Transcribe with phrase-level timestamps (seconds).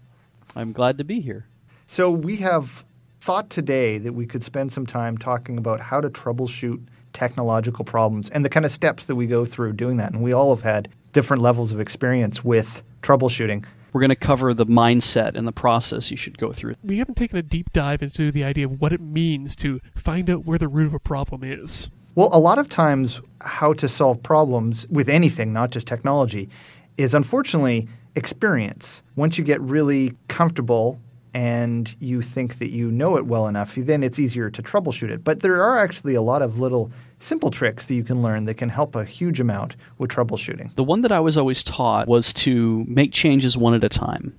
[0.56, 1.46] I'm glad to be here.
[1.84, 2.82] So, we have
[3.20, 6.82] thought today that we could spend some time talking about how to troubleshoot
[7.12, 10.12] technological problems and the kind of steps that we go through doing that.
[10.12, 13.64] And we all have had different levels of experience with troubleshooting.
[13.92, 16.76] We're going to cover the mindset and the process you should go through.
[16.82, 20.30] we haven't taken a deep dive into the idea of what it means to find
[20.30, 21.90] out where the root of a problem is.
[22.14, 26.48] Well, a lot of times, how to solve problems with anything, not just technology,
[26.96, 29.02] is unfortunately experience.
[29.16, 31.00] Once you get really comfortable
[31.34, 35.24] and you think that you know it well enough, then it's easier to troubleshoot it.
[35.24, 38.54] But there are actually a lot of little simple tricks that you can learn that
[38.54, 40.74] can help a huge amount with troubleshooting.
[40.74, 44.38] The one that I was always taught was to make changes one at a time.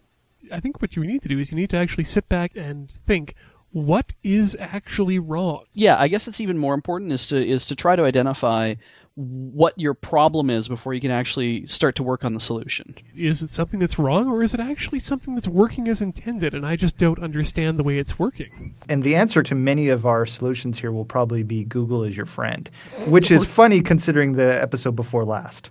[0.51, 2.89] I think what you need to do is you need to actually sit back and
[2.89, 3.35] think,
[3.71, 5.65] what is actually wrong?
[5.73, 8.75] Yeah, I guess it's even more important is to is to try to identify
[9.15, 12.95] what your problem is before you can actually start to work on the solution.
[13.15, 16.65] Is it something that's wrong, or is it actually something that's working as intended, and
[16.65, 18.73] I just don't understand the way it's working?
[18.89, 22.25] And the answer to many of our solutions here will probably be Google is your
[22.25, 22.69] friend,
[23.05, 25.69] which is funny considering the episode before last.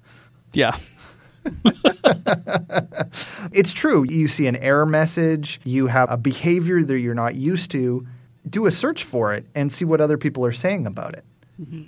[0.52, 0.76] Yeah.
[3.52, 4.04] It's true.
[4.08, 8.06] You see an error message, you have a behavior that you're not used to.
[8.48, 11.25] Do a search for it and see what other people are saying about it.
[11.60, 11.82] Mm-hmm.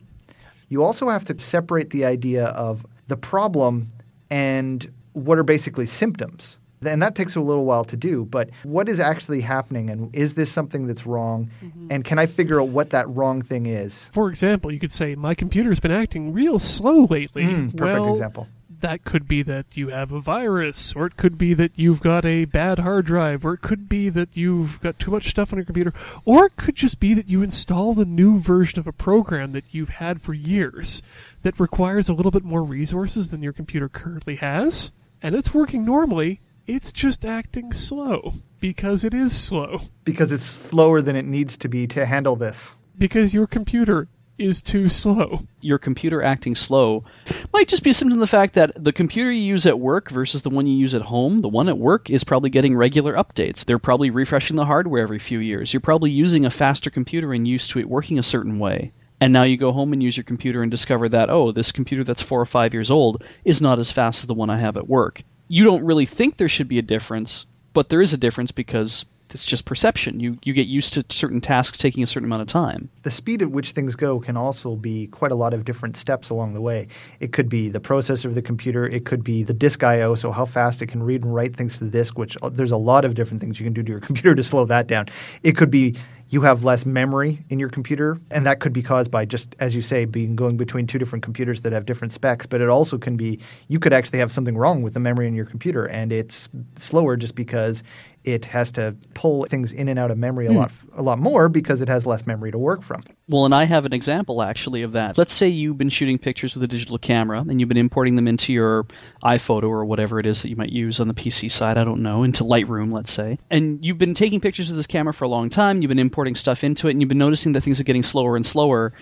[0.69, 3.89] You also have to separate the idea of the problem
[4.31, 6.59] and what are basically symptoms.
[6.87, 10.35] And that takes a little while to do, but what is actually happening and is
[10.35, 11.51] this something that's wrong?
[11.89, 14.07] And can I figure out what that wrong thing is?
[14.13, 17.45] For example, you could say, My computer's been acting real slow lately.
[17.45, 18.49] Mm, perfect well, example.
[18.85, 22.27] That could be that you have a virus, or it could be that you've got
[22.27, 25.59] a bad hard drive, or it could be that you've got too much stuff on
[25.59, 25.95] your computer,
[26.27, 29.65] or it could just be that you installed a new version of a program that
[29.71, 31.01] you've had for years
[31.41, 34.93] that requires a little bit more resources than your computer currently has,
[35.23, 36.43] and it's working normally.
[36.67, 41.69] It's just acting slow because it is slow Because it's slower than it needs to
[41.71, 42.75] be to handle this.
[42.99, 44.09] because your computer
[44.39, 45.41] is too slow.
[45.61, 47.05] Your computer acting slow
[47.53, 50.11] might just be a symptom of the fact that the computer you use at work
[50.11, 53.15] versus the one you use at home, the one at work is probably getting regular
[53.15, 53.65] updates.
[53.65, 55.73] They're probably refreshing the hardware every few years.
[55.73, 58.93] You're probably using a faster computer and used to it working a certain way.
[59.21, 62.05] And now you go home and use your computer and discover that, oh, this computer
[62.05, 64.77] that's four or five years old is not as fast as the one I have
[64.77, 65.23] at work.
[65.49, 69.05] You don't really think there should be a difference, but there is a difference because
[69.35, 70.21] it's just perception.
[70.21, 72.89] You you get used to certain tasks taking a certain amount of time.
[73.03, 76.31] The speed at which things go can also be quite a lot of different steps
[76.31, 76.89] along the way.
[77.21, 80.31] It could be the processor of the computer, it could be the disk I/O, so
[80.33, 82.17] how fast it can read and write things to the disk.
[82.17, 84.43] Which uh, there's a lot of different things you can do to your computer to
[84.43, 85.07] slow that down.
[85.43, 85.97] It could be
[86.31, 89.77] you have less memory in your computer, and that could be caused by just, as
[89.77, 92.47] you say, being going between two different computers that have different specs.
[92.47, 95.35] But it also can be you could actually have something wrong with the memory in
[95.35, 97.83] your computer, and it's slower just because
[98.25, 100.59] it has to pull things in and out of memory a hmm.
[100.59, 103.03] lot a lot more because it has less memory to work from.
[103.27, 105.17] Well, and I have an example actually of that.
[105.17, 108.29] Let's say you've been shooting pictures with a digital camera and you've been importing them
[108.29, 108.87] into your
[109.25, 112.03] iPhoto or whatever it is that you might use on the PC side, I don't
[112.03, 113.39] know, into Lightroom, let's say.
[113.51, 116.35] And you've been taking pictures of this camera for a long time, you've been importing
[116.35, 118.93] stuff into it, and you've been noticing that things are getting slower and slower.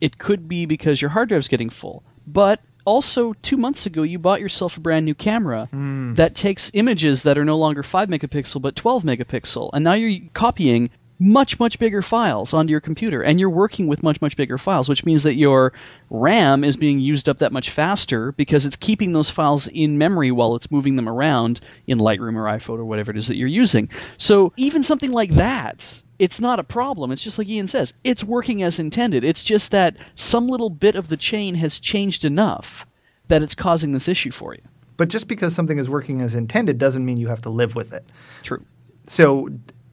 [0.00, 2.04] It could be because your hard drive's getting full.
[2.28, 6.14] But also, two months ago, you bought yourself a brand new camera hmm.
[6.14, 9.70] that takes images that are no longer 5 megapixel but 12 megapixel.
[9.72, 13.22] And now you're copying much, much bigger files onto your computer.
[13.22, 15.72] And you're working with much, much bigger files, which means that your
[16.10, 20.30] RAM is being used up that much faster because it's keeping those files in memory
[20.30, 23.48] while it's moving them around in Lightroom or iPhoto or whatever it is that you're
[23.48, 23.88] using.
[24.18, 27.10] So even something like that it's not a problem.
[27.10, 29.24] It's just like Ian says, it's working as intended.
[29.24, 32.86] It's just that some little bit of the chain has changed enough
[33.28, 34.62] that it's causing this issue for you.
[34.96, 37.92] But just because something is working as intended doesn't mean you have to live with
[37.92, 38.06] it.
[38.42, 38.64] True.
[39.08, 39.48] So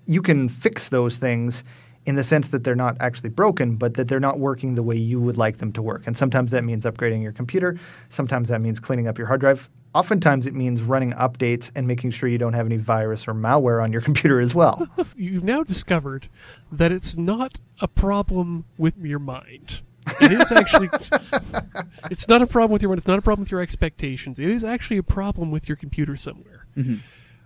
[0.05, 1.63] you can fix those things
[2.05, 4.95] in the sense that they're not actually broken, but that they're not working the way
[4.95, 6.03] you would like them to work.
[6.05, 7.79] And sometimes that means upgrading your computer.
[8.09, 9.69] Sometimes that means cleaning up your hard drive.
[9.93, 13.83] Oftentimes, it means running updates and making sure you don't have any virus or malware
[13.83, 14.87] on your computer as well.
[15.15, 16.29] You've now discovered
[16.71, 19.81] that it's not a problem with your mind.
[20.21, 20.89] It is actually.
[22.11, 22.99] it's not a problem with your mind.
[22.99, 24.39] It's not a problem with your expectations.
[24.39, 26.65] It is actually a problem with your computer somewhere.
[26.77, 26.95] Mm-hmm.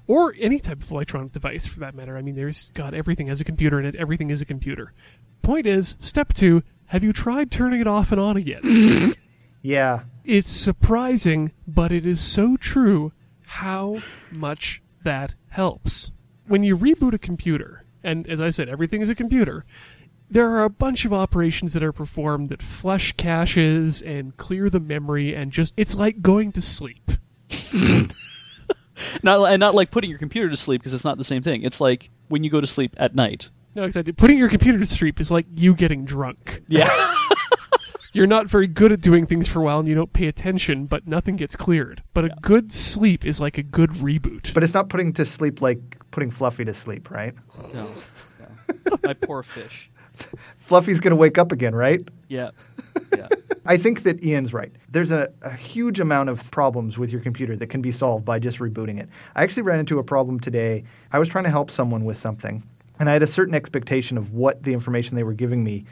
[0.08, 2.16] Or any type of electronic device for that matter.
[2.16, 3.96] I mean, there's got everything has a computer in it.
[3.96, 4.94] Everything is a computer.
[5.42, 9.16] Point is, step two: Have you tried turning it off and on again?
[9.64, 10.02] yeah.
[10.26, 13.12] It's surprising, but it is so true
[13.46, 14.02] how
[14.32, 16.12] much that helps.
[16.48, 19.66] When you reboot a computer, and as I said, everything is a computer,
[20.30, 24.80] there are a bunch of operations that are performed that flush caches and clear the
[24.80, 27.12] memory, and just, it's like going to sleep.
[29.24, 31.64] Not and not like putting your computer to sleep because it's not the same thing.
[31.64, 33.50] It's like when you go to sleep at night.
[33.76, 34.14] No, exactly.
[34.14, 36.62] Putting your computer to sleep is like you getting drunk.
[36.68, 36.88] Yeah.
[38.16, 40.86] You're not very good at doing things for a while and you don't pay attention,
[40.86, 42.02] but nothing gets cleared.
[42.14, 44.54] But a good sleep is like a good reboot.
[44.54, 47.34] But it's not putting to sleep like putting Fluffy to sleep, right?
[47.74, 47.92] no.
[48.90, 48.98] no.
[49.04, 49.90] My poor fish.
[50.60, 52.08] Fluffy's going to wake up again, right?
[52.30, 52.52] Yeah.
[53.16, 53.28] Yeah.
[53.66, 54.72] I think that Ian's right.
[54.90, 58.40] There's a, a huge amount of problems with your computer that can be solved by
[58.40, 59.10] just rebooting it.
[59.36, 60.84] I actually ran into a problem today.
[61.12, 62.64] I was trying to help someone with something,
[63.00, 65.86] and I had a certain expectation of what the information they were giving me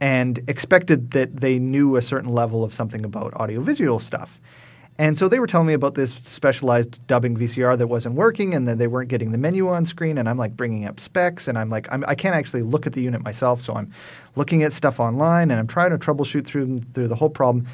[0.00, 4.40] and expected that they knew a certain level of something about audiovisual stuff.
[5.00, 8.66] And so they were telling me about this specialized dubbing VCR that wasn't working and
[8.66, 10.18] that they weren't getting the menu on screen.
[10.18, 12.94] And I'm like bringing up specs and I'm like, I'm, I can't actually look at
[12.94, 13.60] the unit myself.
[13.60, 13.92] So I'm
[14.34, 17.68] looking at stuff online and I'm trying to troubleshoot through, through the whole problem.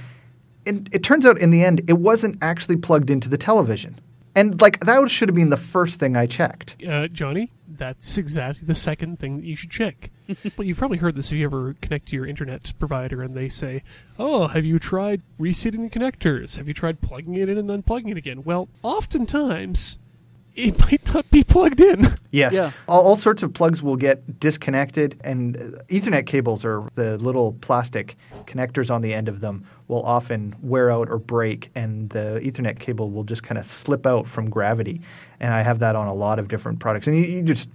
[0.67, 3.99] And it turns out in the end, it wasn't actually plugged into the television.
[4.35, 6.77] And like that should have been the first thing I checked.
[6.87, 10.11] Uh, Johnny, that's exactly the second thing that you should check.
[10.57, 13.49] well, you've probably heard this if you ever connect to your internet provider and they
[13.49, 13.83] say,
[14.19, 16.57] Oh, have you tried resetting the connectors?
[16.57, 18.43] Have you tried plugging it in and unplugging it again?
[18.45, 19.99] Well, oftentimes,
[20.55, 22.07] it might not be plugged in.
[22.31, 22.55] Yes.
[22.55, 22.73] Yeah.
[22.89, 27.53] All, all sorts of plugs will get disconnected, and uh, Ethernet cables or the little
[27.61, 28.17] plastic
[28.47, 32.79] connectors on the end of them will often wear out or break, and the Ethernet
[32.79, 35.01] cable will just kind of slip out from gravity.
[35.41, 37.07] And I have that on a lot of different products.
[37.07, 37.69] And you, you just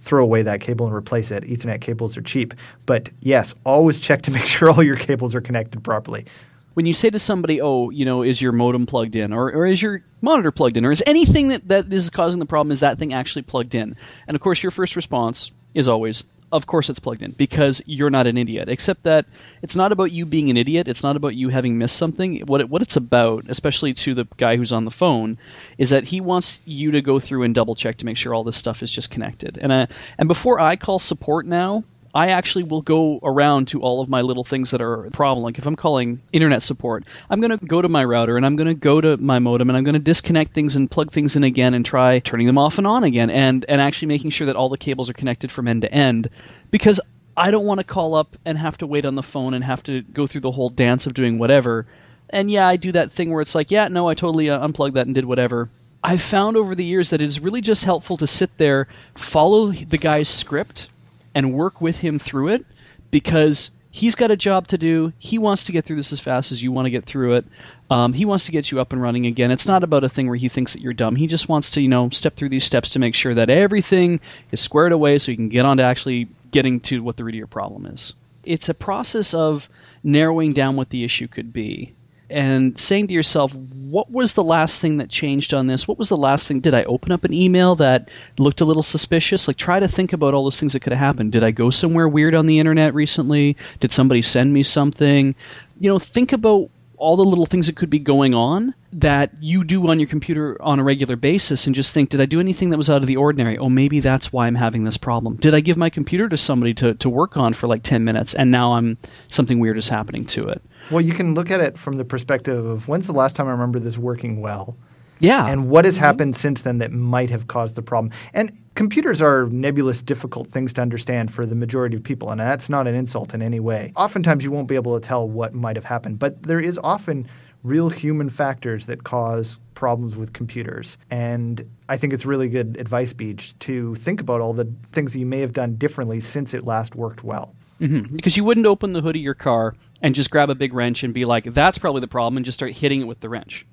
[0.00, 1.44] throw away that cable and replace it.
[1.44, 2.54] Ethernet cables are cheap.
[2.86, 6.26] But yes, always check to make sure all your cables are connected properly.
[6.76, 9.66] When you say to somebody, "Oh, you know, is your modem plugged in, or, or
[9.66, 12.80] is your monitor plugged in, or is anything that, that is causing the problem is
[12.80, 13.96] that thing actually plugged in?"
[14.28, 18.10] And of course, your first response is always, "Of course, it's plugged in," because you're
[18.10, 18.68] not an idiot.
[18.68, 19.24] Except that
[19.62, 20.86] it's not about you being an idiot.
[20.86, 22.40] It's not about you having missed something.
[22.40, 25.38] What it, what it's about, especially to the guy who's on the phone,
[25.78, 28.44] is that he wants you to go through and double check to make sure all
[28.44, 29.56] this stuff is just connected.
[29.58, 29.86] And uh,
[30.18, 31.84] and before I call support now.
[32.16, 35.44] I actually will go around to all of my little things that are a problem.
[35.44, 38.56] Like if I'm calling internet support, I'm going to go to my router and I'm
[38.56, 41.36] going to go to my modem and I'm going to disconnect things and plug things
[41.36, 44.46] in again and try turning them off and on again and, and actually making sure
[44.46, 46.30] that all the cables are connected from end to end
[46.70, 47.02] because
[47.36, 49.82] I don't want to call up and have to wait on the phone and have
[49.82, 51.86] to go through the whole dance of doing whatever.
[52.30, 54.96] And yeah, I do that thing where it's like, yeah, no, I totally uh, unplugged
[54.96, 55.68] that and did whatever.
[56.02, 59.98] I've found over the years that it's really just helpful to sit there, follow the
[59.98, 60.88] guy's script,
[61.36, 62.64] and work with him through it
[63.10, 65.12] because he's got a job to do.
[65.18, 67.44] He wants to get through this as fast as you want to get through it.
[67.90, 69.50] Um, he wants to get you up and running again.
[69.50, 71.14] It's not about a thing where he thinks that you're dumb.
[71.14, 74.20] He just wants to, you know, step through these steps to make sure that everything
[74.50, 77.34] is squared away so he can get on to actually getting to what the root
[77.34, 78.14] of your problem is.
[78.42, 79.68] It's a process of
[80.02, 81.92] narrowing down what the issue could be
[82.28, 85.86] and saying to yourself, what was the last thing that changed on this?
[85.86, 86.60] What was the last thing?
[86.60, 89.46] Did I open up an email that looked a little suspicious?
[89.46, 91.32] Like, try to think about all those things that could have happened.
[91.32, 93.56] Did I go somewhere weird on the internet recently?
[93.80, 95.34] Did somebody send me something?
[95.78, 99.64] You know, think about all the little things that could be going on that you
[99.64, 102.70] do on your computer on a regular basis and just think, did I do anything
[102.70, 103.58] that was out of the ordinary?
[103.58, 105.36] Oh, maybe that's why I'm having this problem.
[105.36, 108.34] Did I give my computer to somebody to, to work on for like 10 minutes
[108.34, 108.96] and now I'm
[109.28, 110.62] something weird is happening to it?
[110.90, 113.52] Well, you can look at it from the perspective of when's the last time I
[113.52, 114.76] remember this working well?
[115.18, 115.46] Yeah.
[115.46, 116.04] and what has mm-hmm.
[116.04, 118.12] happened since then that might have caused the problem.
[118.34, 122.68] And computers are nebulous, difficult things to understand for the majority of people, and that's
[122.68, 123.92] not an insult in any way.
[123.96, 127.26] Oftentimes, you won't be able to tell what might have happened, but there is often
[127.62, 130.98] real human factors that cause problems with computers.
[131.10, 135.18] And I think it's really good advice, Beej, to think about all the things that
[135.18, 137.54] you may have done differently since it last worked well.
[137.80, 138.14] Mhm.
[138.14, 141.02] Because you wouldn't open the hood of your car and just grab a big wrench
[141.02, 143.66] and be like, that's probably the problem, and just start hitting it with the wrench.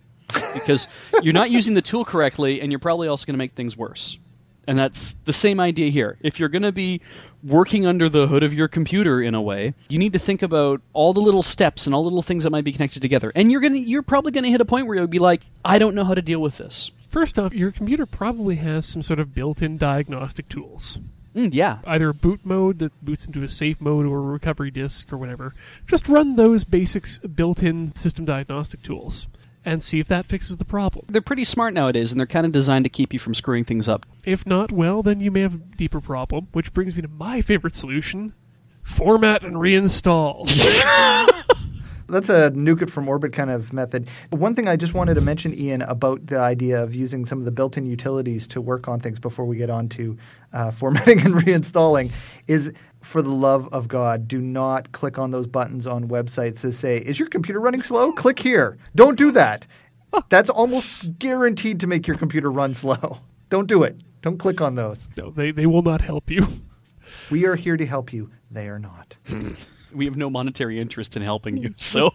[0.54, 0.88] Because
[1.22, 4.18] you're not using the tool correctly, and you're probably also going to make things worse.
[4.66, 6.18] And that's the same idea here.
[6.22, 7.02] If you're going to be
[7.44, 10.82] working under the hood of your computer in a way, you need to think about
[10.94, 13.30] all the little steps and all the little things that might be connected together.
[13.36, 15.42] And you're going to you're probably going to hit a point where you'll be like,
[15.66, 16.92] I don't know how to deal with this.
[17.10, 21.00] First off, your computer probably has some sort of built-in diagnostic tools.
[21.36, 21.80] Mm, yeah.
[21.86, 25.54] Either boot mode that boots into a safe mode or a recovery disk or whatever.
[25.88, 29.28] Just run those basics built-in system diagnostic tools
[29.66, 31.06] and see if that fixes the problem.
[31.10, 33.88] They're pretty smart nowadays and they're kind of designed to keep you from screwing things
[33.88, 34.06] up.
[34.26, 37.42] If not, well, then you may have a deeper problem, which brings me to my
[37.42, 38.34] favorite solution
[38.84, 40.46] format and reinstall.
[42.08, 44.10] That's a nuke it from orbit kind of method.
[44.30, 47.46] One thing I just wanted to mention, Ian, about the idea of using some of
[47.46, 50.18] the built-in utilities to work on things before we get on to
[50.52, 52.12] uh, formatting and reinstalling
[52.48, 56.74] is for the love of God, do not click on those buttons on websites that
[56.74, 58.14] say, Is your computer running slow?
[58.14, 58.78] click here.
[58.96, 59.68] Don't do that.
[60.30, 63.20] That's almost guaranteed to make your computer run slow.
[63.50, 63.98] Don't do it.
[64.22, 65.08] Don't click on those.
[65.18, 66.48] no, they, they will not help you.
[67.30, 68.32] We are here to help you.
[68.50, 69.18] They are not.
[69.94, 71.74] We have no monetary interest in helping you.
[71.78, 72.12] So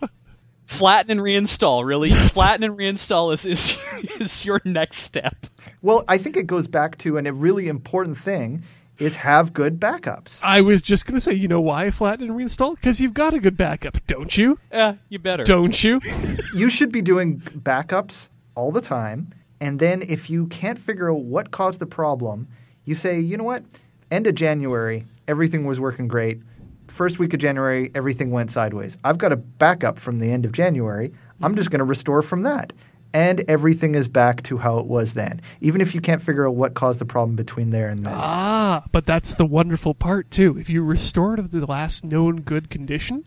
[0.66, 2.08] flatten and reinstall, really.
[2.10, 3.78] flatten and reinstall is, is
[4.20, 5.46] is your next step.
[5.82, 8.62] Well, I think it goes back to, and a really important thing
[8.98, 10.40] is have good backups.
[10.42, 12.74] I was just going to say, you know why flatten and reinstall?
[12.74, 14.58] Because you've got a good backup, don't you?
[14.72, 15.44] Yeah, you better.
[15.44, 16.00] Don't you?
[16.54, 19.30] you should be doing backups all the time.
[19.60, 22.48] And then if you can't figure out what caused the problem,
[22.84, 23.64] you say, you know what?
[24.10, 26.40] End of January, everything was working great.
[26.88, 28.96] First week of January, everything went sideways.
[29.04, 31.12] I've got a backup from the end of January.
[31.40, 32.72] I'm just going to restore from that.
[33.14, 36.54] And everything is back to how it was then, even if you can't figure out
[36.56, 38.12] what caused the problem between there and then.
[38.14, 40.58] Ah, but that's the wonderful part too.
[40.58, 43.24] If you restore to the last known good condition,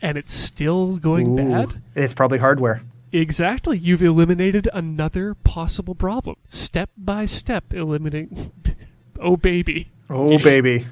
[0.00, 1.66] and it's still going Ooh.
[1.66, 2.82] bad, It's probably hardware.
[3.10, 6.36] exactly, you've eliminated another possible problem.
[6.46, 8.52] Step by step, eliminating.
[9.20, 9.90] oh baby.
[10.08, 10.86] Oh, baby.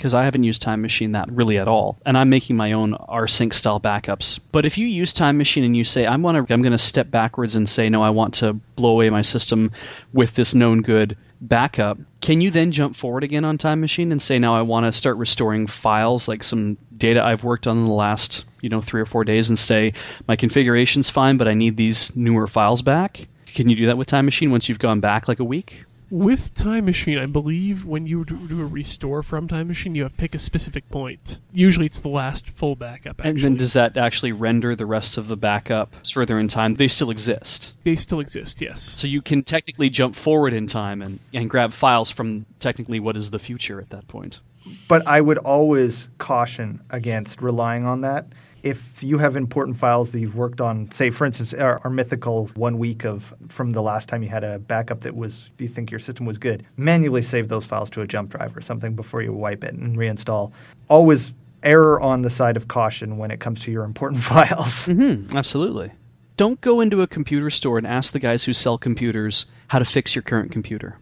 [0.00, 2.94] Because I haven't used Time Machine that really at all, and I'm making my own
[2.94, 4.40] rsync style backups.
[4.50, 6.78] But if you use Time Machine and you say I want to, I'm going to
[6.78, 9.72] step backwards and say no, I want to blow away my system
[10.14, 11.98] with this known good backup.
[12.22, 14.92] Can you then jump forward again on Time Machine and say now I want to
[14.94, 19.02] start restoring files like some data I've worked on in the last you know three
[19.02, 19.92] or four days and say
[20.26, 23.28] my configuration's fine, but I need these newer files back?
[23.54, 25.84] Can you do that with Time Machine once you've gone back like a week?
[26.10, 30.02] With Time Machine, I believe when you do do a restore from Time Machine, you
[30.02, 31.38] have to pick a specific point.
[31.52, 35.28] Usually it's the last full backup, And then does that actually render the rest of
[35.28, 36.74] the backups further in time?
[36.74, 37.74] They still exist.
[37.84, 38.82] they still exist, yes.
[38.82, 43.16] So you can technically jump forward in time and, and grab files from technically what
[43.16, 44.40] is the future at that point.
[44.88, 48.26] But I would always caution against relying on that.
[48.62, 52.46] If you have important files that you've worked on, say for instance, our, our mythical
[52.54, 55.90] one week of from the last time you had a backup that was you think
[55.90, 59.22] your system was good, manually save those files to a jump drive or something before
[59.22, 60.52] you wipe it and reinstall.
[60.88, 64.86] Always error on the side of caution when it comes to your important files.
[64.86, 65.92] Mm-hmm, absolutely.
[66.36, 69.84] Don't go into a computer store and ask the guys who sell computers how to
[69.84, 70.98] fix your current computer.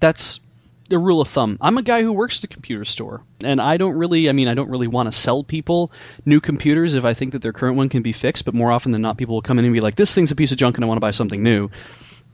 [0.00, 0.40] That's
[0.88, 1.58] the rule of thumb.
[1.60, 4.48] I'm a guy who works at a computer store, and I don't really, I mean,
[4.48, 5.90] I don't really want to sell people
[6.24, 8.92] new computers if I think that their current one can be fixed, but more often
[8.92, 10.76] than not, people will come in and be like, this thing's a piece of junk
[10.76, 11.70] and I want to buy something new.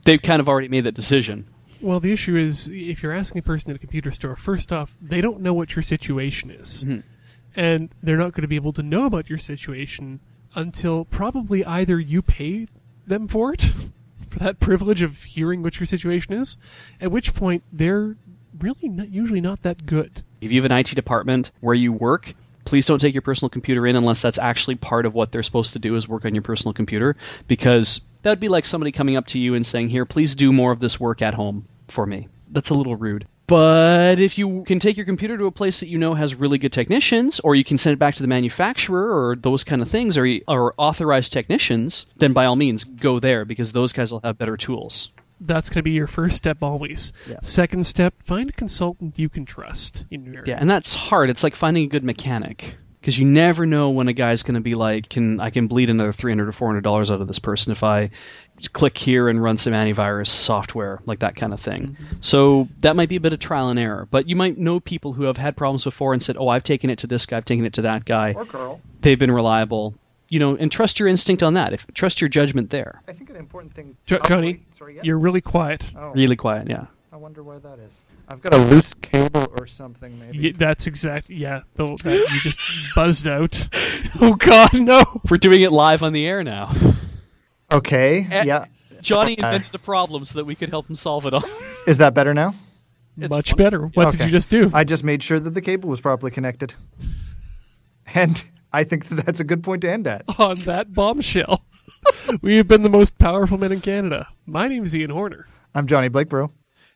[0.05, 1.47] They've kind of already made that decision.
[1.79, 4.95] Well, the issue is if you're asking a person at a computer store, first off,
[5.01, 6.83] they don't know what your situation is.
[6.83, 7.03] Mhm.
[7.55, 10.19] And they're not going to be able to know about your situation
[10.55, 12.67] until probably either you pay
[13.07, 13.61] them for it,
[14.29, 16.57] for that privilege of hearing what your situation is,
[16.99, 18.15] at which point they're
[18.59, 20.21] really not, usually not that good.
[20.41, 22.33] If you have an IT department where you work,
[22.65, 25.73] please don't take your personal computer in unless that's actually part of what they're supposed
[25.73, 27.15] to do is work on your personal computer
[27.47, 30.51] because that would be like somebody coming up to you and saying, "Here, please do
[30.51, 33.25] more of this work at home for me." That's a little rude.
[33.47, 36.57] But if you can take your computer to a place that you know has really
[36.57, 39.89] good technicians, or you can send it back to the manufacturer, or those kind of
[39.89, 44.21] things, or, or authorized technicians, then by all means go there because those guys will
[44.23, 45.09] have better tools.
[45.41, 47.11] That's going to be your first step always.
[47.27, 47.39] Yeah.
[47.41, 50.43] Second step, find a consultant you can trust in your area.
[50.47, 51.29] Yeah, and that's hard.
[51.29, 54.61] It's like finding a good mechanic because you never know when a guy's going to
[54.61, 57.27] be like, "Can I can bleed another three hundred or four hundred dollars out of
[57.27, 58.11] this person if I
[58.73, 62.15] click here and run some antivirus software, like that kind of thing." Mm-hmm.
[62.21, 65.13] So that might be a bit of trial and error, but you might know people
[65.13, 67.45] who have had problems before and said, "Oh, I've taken it to this guy, I've
[67.45, 68.33] taken it to that guy.
[68.33, 68.81] or girl.
[69.01, 69.95] They've been reliable."
[70.31, 71.73] You know, and trust your instinct on that.
[71.73, 73.01] If trust your judgment there.
[73.07, 73.97] I think an important thing.
[74.05, 75.01] Jo- Oh, Johnny, wait, sorry, yeah?
[75.03, 75.91] You're really quiet.
[75.95, 76.85] Oh, Really quiet, yeah.
[77.11, 77.91] I wonder why that is.
[78.29, 80.37] I've got a loose cable or something, maybe.
[80.37, 81.29] Yeah, that's exact.
[81.29, 82.59] Yeah, the, that you just
[82.95, 83.67] buzzed out.
[84.19, 85.03] Oh God, no!
[85.29, 86.71] We're doing it live on the air now.
[87.71, 88.27] Okay.
[88.29, 88.43] Eh.
[88.45, 88.65] Yeah.
[89.01, 91.43] Johnny Uh, invented the problem so that we could help him solve it all.
[91.87, 92.53] Is that better now?
[93.17, 93.57] It's Much fun.
[93.57, 93.85] better.
[93.87, 94.69] What did you just do?
[94.73, 96.73] I just made sure that the cable was properly connected.
[98.13, 100.23] And I think that that's a good point to end at.
[100.39, 101.65] On that bombshell,
[102.41, 104.27] we have been the most powerful men in Canada.
[104.45, 105.47] My name is Ian Horner.
[105.75, 106.51] I'm Johnny Blakeborough.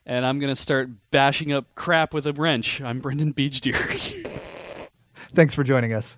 [0.06, 2.80] And I'm gonna start bashing up crap with a wrench.
[2.82, 4.24] I'm Brendan Beej Deary.
[5.16, 6.18] Thanks for joining us.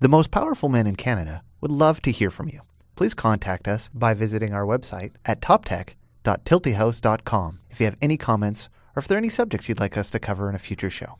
[0.00, 2.60] The most powerful men in Canada would love to hear from you.
[2.96, 9.00] Please contact us by visiting our website at toptech.tiltyhouse.com if you have any comments or
[9.00, 11.12] if there are any subjects you'd like us to cover in a future show.